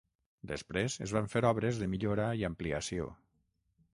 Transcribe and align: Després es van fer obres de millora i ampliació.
Després 0.51 0.95
es 1.07 1.13
van 1.17 1.27
fer 1.33 1.43
obres 1.51 1.83
de 1.83 1.89
millora 1.93 2.27
i 2.41 2.45
ampliació. 2.51 3.13